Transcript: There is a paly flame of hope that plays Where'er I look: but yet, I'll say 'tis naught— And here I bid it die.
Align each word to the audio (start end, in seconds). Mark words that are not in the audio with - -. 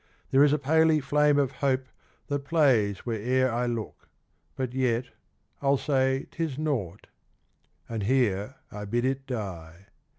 There 0.31 0.43
is 0.43 0.51
a 0.51 0.57
paly 0.57 0.99
flame 0.99 1.37
of 1.37 1.51
hope 1.61 1.85
that 2.25 2.43
plays 2.45 3.05
Where'er 3.05 3.51
I 3.51 3.67
look: 3.67 4.09
but 4.55 4.73
yet, 4.73 5.09
I'll 5.61 5.77
say 5.77 6.25
'tis 6.31 6.57
naught— 6.57 7.05
And 7.87 8.01
here 8.01 8.55
I 8.71 8.85
bid 8.85 9.05
it 9.05 9.27
die. 9.27 9.85